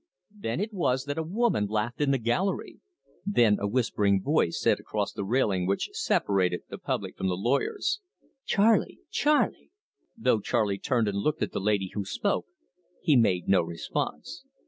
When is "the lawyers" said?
7.27-7.99